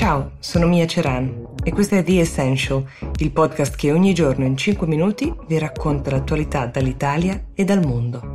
Ciao, 0.00 0.30
sono 0.38 0.66
Mia 0.66 0.86
Ceran 0.86 1.56
e 1.62 1.72
questo 1.72 1.94
è 1.94 2.02
The 2.02 2.20
Essential, 2.20 2.82
il 3.18 3.32
podcast 3.32 3.76
che 3.76 3.92
ogni 3.92 4.14
giorno 4.14 4.46
in 4.46 4.56
5 4.56 4.86
minuti 4.86 5.30
vi 5.46 5.58
racconta 5.58 6.10
l'attualità 6.10 6.64
dall'Italia 6.64 7.48
e 7.52 7.64
dal 7.64 7.84
mondo. 7.84 8.32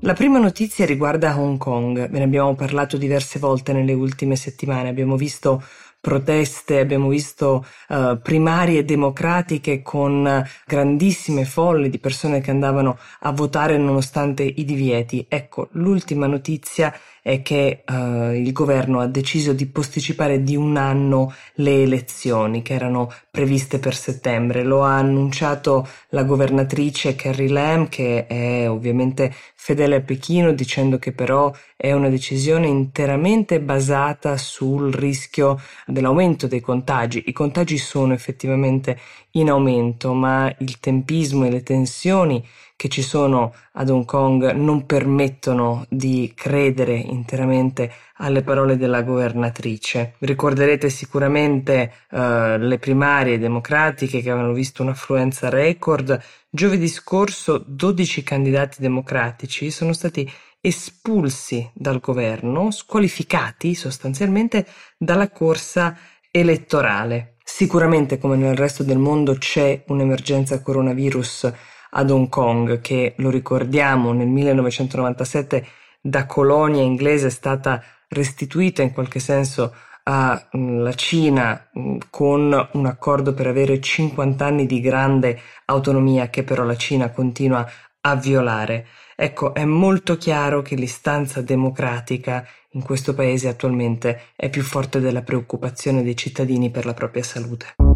La 0.00 0.12
prima 0.12 0.40
notizia 0.40 0.86
riguarda 0.86 1.38
Hong 1.38 1.56
Kong, 1.56 2.10
ve 2.10 2.18
ne 2.18 2.24
abbiamo 2.24 2.56
parlato 2.56 2.96
diverse 2.96 3.38
volte 3.38 3.72
nelle 3.72 3.92
ultime 3.92 4.34
settimane, 4.34 4.88
abbiamo 4.88 5.14
visto 5.14 5.62
proteste, 6.00 6.80
abbiamo 6.80 7.08
visto 7.08 7.64
uh, 7.88 8.18
primarie 8.20 8.84
democratiche 8.84 9.82
con 9.82 10.44
grandissime 10.66 11.44
folle 11.44 11.90
di 11.90 11.98
persone 11.98 12.40
che 12.40 12.50
andavano 12.50 12.98
a 13.20 13.30
votare 13.32 13.76
nonostante 13.76 14.42
i 14.42 14.64
divieti. 14.64 15.26
Ecco, 15.28 15.68
l'ultima 15.72 16.26
notizia 16.26 16.92
è 17.22 17.42
che 17.42 17.82
uh, 17.86 18.32
il 18.32 18.52
governo 18.52 19.00
ha 19.00 19.06
deciso 19.06 19.52
di 19.52 19.66
posticipare 19.66 20.42
di 20.42 20.56
un 20.56 20.76
anno 20.76 21.34
le 21.54 21.82
elezioni 21.82 22.62
che 22.62 22.74
erano 22.74 23.12
previste 23.30 23.78
per 23.78 23.94
settembre. 23.94 24.62
Lo 24.62 24.82
ha 24.82 24.96
annunciato 24.96 25.86
la 26.10 26.24
governatrice 26.24 27.14
Carrie 27.14 27.48
Lam, 27.48 27.88
che 27.88 28.26
è 28.26 28.68
ovviamente 28.68 29.32
fedele 29.54 29.96
a 29.96 30.00
Pechino, 30.00 30.52
dicendo 30.52 30.98
che 30.98 31.12
però 31.12 31.52
è 31.76 31.92
una 31.92 32.08
decisione 32.08 32.66
interamente 32.66 33.60
basata 33.60 34.36
sul 34.36 34.92
rischio 34.92 35.60
dell'aumento 35.86 36.46
dei 36.46 36.60
contagi. 36.60 37.24
I 37.26 37.32
contagi 37.32 37.78
sono 37.78 38.12
effettivamente 38.14 38.98
in 39.32 39.50
aumento, 39.50 40.12
ma 40.12 40.52
il 40.58 40.78
tempismo 40.80 41.46
e 41.46 41.50
le 41.50 41.62
tensioni 41.62 42.44
che 42.80 42.88
ci 42.88 43.02
sono 43.02 43.52
ad 43.72 43.90
Hong 43.90 44.06
Kong 44.06 44.52
non 44.52 44.86
permettono 44.86 45.84
di 45.90 46.32
credere 46.34 46.94
interamente 46.94 47.92
alle 48.14 48.40
parole 48.40 48.78
della 48.78 49.02
governatrice. 49.02 50.14
Ricorderete 50.20 50.88
sicuramente 50.88 51.92
uh, 52.12 52.56
le 52.56 52.78
primarie 52.80 53.38
democratiche 53.38 54.22
che 54.22 54.30
avevano 54.30 54.54
visto 54.54 54.80
un'affluenza 54.82 55.50
record. 55.50 56.18
Giovedì 56.48 56.88
scorso 56.88 57.62
12 57.66 58.22
candidati 58.22 58.80
democratici 58.80 59.70
sono 59.70 59.92
stati 59.92 60.26
espulsi 60.58 61.70
dal 61.74 62.00
governo, 62.00 62.70
squalificati 62.70 63.74
sostanzialmente 63.74 64.64
dalla 64.96 65.28
corsa 65.28 65.98
elettorale. 66.30 67.34
Sicuramente, 67.44 68.16
come 68.16 68.36
nel 68.36 68.56
resto 68.56 68.82
del 68.84 68.96
mondo, 68.96 69.34
c'è 69.34 69.82
un'emergenza 69.88 70.62
coronavirus 70.62 71.52
ad 71.90 72.10
Hong 72.10 72.28
Kong, 72.28 72.80
che 72.80 73.14
lo 73.18 73.30
ricordiamo 73.30 74.12
nel 74.12 74.28
1997 74.28 75.66
da 76.00 76.26
colonia 76.26 76.82
inglese 76.82 77.26
è 77.26 77.30
stata 77.30 77.82
restituita 78.08 78.82
in 78.82 78.92
qualche 78.92 79.20
senso 79.20 79.74
alla 80.02 80.48
mm, 80.56 80.88
Cina 80.94 81.68
mm, 81.78 81.98
con 82.10 82.68
un 82.72 82.86
accordo 82.86 83.34
per 83.34 83.46
avere 83.46 83.80
50 83.80 84.44
anni 84.44 84.66
di 84.66 84.80
grande 84.80 85.38
autonomia 85.66 86.28
che 86.28 86.42
però 86.42 86.64
la 86.64 86.76
Cina 86.76 87.10
continua 87.10 87.66
a 88.02 88.14
violare. 88.16 88.86
Ecco, 89.14 89.52
è 89.52 89.64
molto 89.64 90.16
chiaro 90.16 90.62
che 90.62 90.74
l'istanza 90.74 91.42
democratica 91.42 92.46
in 92.70 92.82
questo 92.82 93.14
paese 93.14 93.48
attualmente 93.48 94.28
è 94.36 94.48
più 94.48 94.62
forte 94.62 95.00
della 95.00 95.22
preoccupazione 95.22 96.02
dei 96.02 96.16
cittadini 96.16 96.70
per 96.70 96.86
la 96.86 96.94
propria 96.94 97.22
salute. 97.22 97.89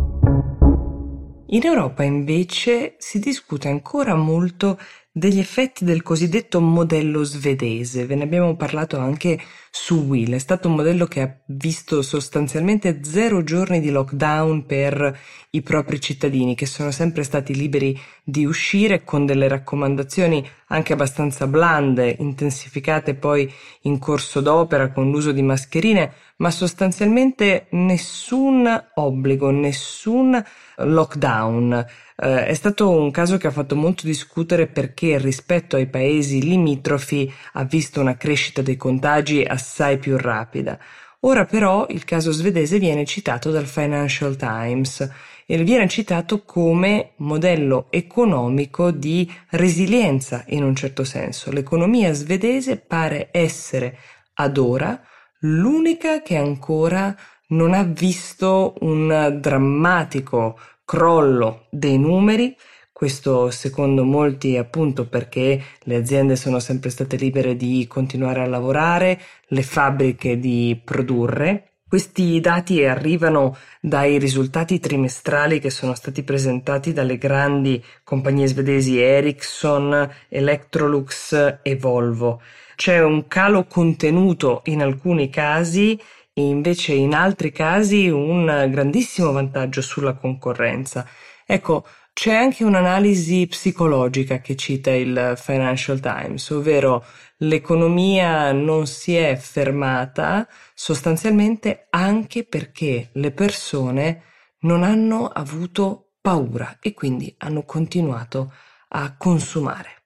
In 1.55 1.65
Europa 1.65 2.03
invece 2.03 2.97
si 2.99 3.21
discute 3.21 3.69
ancora 3.69 4.17
molto 4.17 4.77
degli 5.13 5.39
effetti 5.39 5.85
del 5.85 6.03
cosiddetto 6.03 6.61
modello 6.61 7.23
svedese. 7.23 8.07
Ve 8.07 8.17
ne 8.17 8.25
abbiamo 8.25 8.57
parlato 8.57 8.99
anche 8.99 9.41
su 9.71 10.07
Will. 10.09 10.35
È 10.35 10.39
stato 10.39 10.67
un 10.67 10.75
modello 10.75 11.07
che 11.07 11.21
ha 11.21 11.33
visto 11.47 12.03
sostanzialmente 12.03 13.05
zero 13.05 13.45
giorni 13.45 13.79
di 13.79 13.91
lockdown 13.91 14.67
per 14.67 15.17
i 15.51 15.63
propri 15.63 16.01
cittadini, 16.01 16.57
che 16.57 16.67
sono 16.67 16.91
sempre 16.91 17.23
stati 17.23 17.55
liberi 17.55 17.97
di 18.25 18.45
uscire 18.45 19.05
con 19.05 19.25
delle 19.25 19.47
raccomandazioni 19.47 20.45
anche 20.75 20.93
abbastanza 20.93 21.47
blande, 21.47 22.17
intensificate 22.19 23.15
poi 23.15 23.51
in 23.83 23.99
corso 23.99 24.41
d'opera 24.41 24.91
con 24.91 25.11
l'uso 25.11 25.31
di 25.31 25.43
mascherine, 25.43 26.13
ma 26.37 26.51
sostanzialmente 26.51 27.67
nessun 27.71 28.69
obbligo, 28.95 29.51
nessun 29.51 30.43
lockdown. 30.79 31.87
Eh, 32.17 32.47
è 32.47 32.55
stato 32.55 32.91
un 32.91 33.11
caso 33.13 33.37
che 33.37 33.47
ha 33.47 33.53
fatto 33.53 33.77
molto 33.77 34.05
discutere 34.05 34.67
perché 34.67 35.17
rispetto 35.19 35.77
ai 35.77 35.87
paesi 35.87 36.43
limitrofi 36.43 37.33
ha 37.53 37.65
visto 37.65 38.01
una 38.01 38.17
crescita 38.17 38.61
dei 38.61 38.77
contagi 38.77 39.43
assai 39.43 39.99
più 39.99 40.17
rapida. 40.17 40.77
Ora 41.21 41.45
però 41.47 41.87
il 41.89 42.05
caso 42.05 42.33
svedese 42.33 42.79
viene 42.79 43.05
citato 43.07 43.51
dal 43.51 43.67
Financial 43.67 44.37
Times 44.37 45.09
e 45.47 45.63
viene 45.63 45.89
citato 45.89 46.43
come 46.45 47.13
modello 47.17 47.87
economico 47.91 48.91
di 48.91 49.31
resilienza 49.51 50.45
in 50.49 50.63
un 50.63 50.75
certo 50.75 51.05
senso. 51.05 51.51
L'economia 51.51 52.13
svedese 52.13 52.77
pare 52.77 53.29
essere 53.31 53.99
ad 54.35 54.57
ora 54.59 55.01
l'unica 55.41 56.23
che 56.23 56.37
ancora 56.37 57.15
non 57.49 57.75
ha 57.75 57.83
visto 57.83 58.75
un 58.81 59.39
drammatico 59.41 60.59
crollo 60.85 61.67
dei 61.71 61.99
numeri, 61.99 62.57
questo 62.93 63.51
secondo 63.51 64.05
molti 64.05 64.57
appunto 64.57 65.07
perché 65.09 65.61
le 65.81 65.97
aziende 65.97 66.37
sono 66.37 66.59
sempre 66.59 66.91
state 66.91 67.17
libere 67.17 67.57
di 67.57 67.87
continuare 67.89 68.41
a 68.41 68.47
lavorare, 68.47 69.21
le 69.49 69.63
fabbriche 69.63 70.39
di 70.39 70.81
produrre. 70.83 71.74
Questi 71.95 72.41
dati 72.41 72.85
arrivano 72.85 73.57
dai 73.79 74.19
risultati 74.19 74.81
trimestrali 74.81 75.61
che 75.61 75.71
sono 75.71 75.95
stati 75.95 76.25
presentati 76.25 76.93
dalle 76.93 77.19
grandi 77.19 77.81
compagnie 78.03 78.49
svedesi 78.49 79.01
Ericsson, 79.01 80.11
Electrolux 80.29 81.59
e 81.63 81.77
Volvo. 81.77 82.43
C'è 82.75 83.01
un 83.01 83.29
calo 83.29 83.67
contenuto 83.67 84.63
in 84.65 84.83
alcuni 84.83 85.31
casi 85.31 85.97
e 86.33 86.43
invece 86.43 86.95
in 86.95 87.15
altri 87.15 87.53
casi 87.53 88.09
un 88.09 88.67
grandissimo 88.73 89.31
vantaggio 89.31 89.81
sulla 89.81 90.15
concorrenza. 90.15 91.07
Ecco, 91.47 91.87
c'è 92.15 92.33
anche 92.33 92.63
un'analisi 92.63 93.49
psicologica 93.49 94.39
che 94.39 94.55
cita 94.55 94.93
il 94.93 95.35
Financial 95.37 95.99
Times, 95.99 96.49
ovvero 96.51 97.05
l'economia 97.39 98.53
non 98.53 98.87
si 98.87 99.17
è 99.17 99.35
fermata 99.35 100.47
sostanzialmente 100.75 101.89
anche 101.91 102.45
perché 102.45 103.11
le 103.15 103.33
persone 103.33 104.23
non 104.61 104.85
hanno 104.85 105.27
avuto 105.27 106.13
paura 106.21 106.79
e 106.81 106.95
quindi 106.95 107.35
hanno 107.39 107.65
continuato 107.65 108.53
a 108.91 109.17
consumare. 109.19 110.05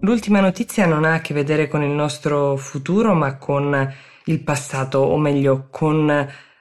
L'ultima 0.00 0.40
notizia 0.40 0.86
non 0.86 1.04
ha 1.04 1.14
a 1.14 1.20
che 1.20 1.34
vedere 1.34 1.68
con 1.68 1.82
il 1.82 1.90
nostro 1.90 2.56
futuro, 2.56 3.12
ma 3.12 3.36
con 3.36 3.92
il 4.24 4.42
passato, 4.42 5.00
o 5.00 5.18
meglio 5.18 5.68
con 5.70 6.06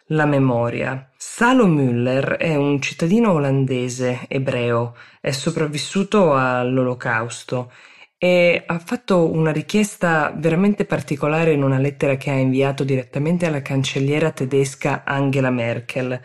la 0.07 0.25
memoria. 0.25 1.06
Salo 1.19 1.65
Müller 1.65 2.37
è 2.37 2.53
un 2.53 2.79
cittadino 2.79 3.31
olandese 3.31 4.25
ebreo, 4.27 4.95
è 5.19 5.31
sopravvissuto 5.31 6.35
all'olocausto 6.35 7.71
e 8.19 8.63
ha 8.63 8.77
fatto 8.77 9.31
una 9.31 9.51
richiesta 9.51 10.31
veramente 10.37 10.85
particolare 10.85 11.53
in 11.53 11.63
una 11.63 11.79
lettera 11.79 12.17
che 12.17 12.29
ha 12.29 12.35
inviato 12.35 12.83
direttamente 12.83 13.47
alla 13.47 13.63
cancelliera 13.63 14.29
tedesca 14.29 15.01
Angela 15.03 15.49
Merkel. 15.49 16.21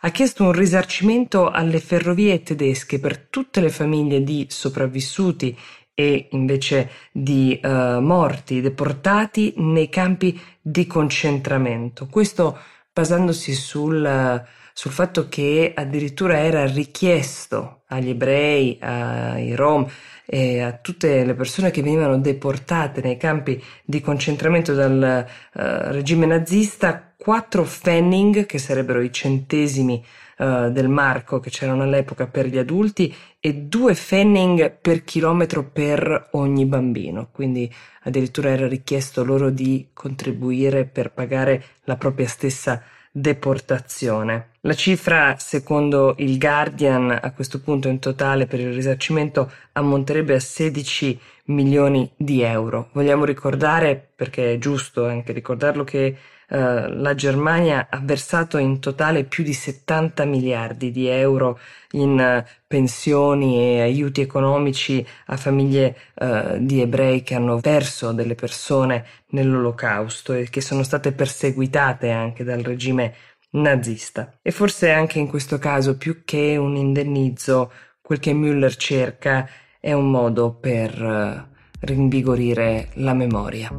Ha 0.00 0.10
chiesto 0.10 0.42
un 0.42 0.50
risarcimento 0.50 1.48
alle 1.48 1.78
ferrovie 1.78 2.42
tedesche 2.42 2.98
per 2.98 3.18
tutte 3.18 3.60
le 3.60 3.70
famiglie 3.70 4.24
di 4.24 4.46
sopravvissuti 4.48 5.56
e 5.94 6.26
invece 6.32 6.90
di 7.12 7.60
uh, 7.62 8.00
morti 8.00 8.60
deportati 8.60 9.54
nei 9.58 9.88
campi 9.88 10.36
di 10.60 10.84
concentramento. 10.88 12.08
Questo 12.10 12.58
basandosi 12.92 13.54
sul, 13.54 14.44
sul 14.72 14.90
fatto 14.90 15.28
che 15.28 15.72
addirittura 15.74 16.38
era 16.38 16.66
richiesto 16.66 17.82
agli 17.86 18.10
ebrei, 18.10 18.78
ai 18.80 19.54
rom 19.54 19.86
e 20.24 20.60
a 20.60 20.72
tutte 20.72 21.24
le 21.24 21.34
persone 21.34 21.70
che 21.70 21.82
venivano 21.82 22.18
deportate 22.18 23.00
nei 23.00 23.16
campi 23.16 23.62
di 23.84 24.00
concentramento 24.00 24.74
dal 24.74 25.26
uh, 25.26 25.60
regime 25.90 26.26
nazista 26.26 27.12
quattro 27.16 27.62
pfennig, 27.62 28.46
che 28.46 28.58
sarebbero 28.58 29.00
i 29.00 29.12
centesimi 29.12 30.04
uh, 30.38 30.70
del 30.70 30.88
marco 30.88 31.40
che 31.40 31.50
c'erano 31.50 31.82
all'epoca 31.82 32.26
per 32.26 32.46
gli 32.46 32.58
adulti, 32.58 33.14
e 33.38 33.54
due 33.54 33.94
pfennig 33.94 34.78
per 34.80 35.04
chilometro 35.04 35.64
per 35.64 36.28
ogni 36.32 36.66
bambino. 36.66 37.28
Quindi 37.32 37.72
addirittura 38.02 38.50
era 38.50 38.68
richiesto 38.68 39.24
loro 39.24 39.50
di 39.50 39.88
contribuire 39.92 40.84
per 40.84 41.12
pagare 41.12 41.64
la 41.84 41.96
propria 41.96 42.26
stessa 42.28 42.82
deportazione. 43.12 44.52
La 44.62 44.74
cifra, 44.74 45.36
secondo 45.38 46.14
il 46.18 46.38
Guardian, 46.38 47.10
a 47.10 47.32
questo 47.32 47.60
punto 47.60 47.88
in 47.88 47.98
totale 47.98 48.46
per 48.46 48.58
il 48.58 48.72
risarcimento 48.72 49.52
ammonterebbe 49.72 50.34
a 50.34 50.40
16 50.40 51.20
milioni 51.46 52.10
di 52.16 52.40
euro. 52.40 52.88
Vogliamo 52.92 53.24
ricordare, 53.24 54.12
perché 54.16 54.54
è 54.54 54.58
giusto 54.58 55.06
anche 55.06 55.32
ricordarlo, 55.32 55.84
che 55.84 56.16
eh, 56.54 56.92
la 56.94 57.14
Germania 57.14 57.86
ha 57.88 57.98
versato 58.02 58.58
in 58.58 58.78
totale 58.78 59.24
più 59.24 59.42
di 59.42 59.54
70 59.54 60.26
miliardi 60.26 60.90
di 60.90 61.08
euro 61.08 61.58
in 61.92 62.18
uh, 62.18 62.46
pensioni 62.66 63.56
e 63.58 63.80
aiuti 63.80 64.20
economici 64.20 65.04
a 65.26 65.38
famiglie 65.38 65.96
uh, 66.16 66.58
di 66.58 66.82
ebrei 66.82 67.22
che 67.22 67.36
hanno 67.36 67.58
perso 67.60 68.12
delle 68.12 68.34
persone 68.34 69.06
nell'olocausto 69.28 70.34
e 70.34 70.50
che 70.50 70.60
sono 70.60 70.82
state 70.82 71.12
perseguitate 71.12 72.10
anche 72.10 72.44
dal 72.44 72.60
regime 72.60 73.14
nazista. 73.52 74.38
E 74.42 74.50
forse 74.50 74.90
anche 74.90 75.18
in 75.18 75.28
questo 75.28 75.58
caso, 75.58 75.96
più 75.96 76.22
che 76.22 76.58
un 76.58 76.76
indennizzo, 76.76 77.72
quel 78.02 78.18
che 78.18 78.32
Müller 78.32 78.76
cerca 78.76 79.48
è 79.80 79.94
un 79.94 80.10
modo 80.10 80.52
per 80.52 81.48
rinvigorire 81.80 82.88
la 82.94 83.14
memoria. 83.14 83.70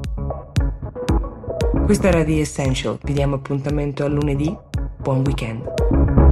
Questa 1.85 2.07
era 2.07 2.23
The 2.23 2.39
Essential, 2.39 2.97
vi 3.03 3.13
diamo 3.13 3.35
appuntamento 3.35 4.05
a 4.05 4.07
lunedì, 4.07 4.55
buon 4.97 5.21
weekend. 5.25 6.22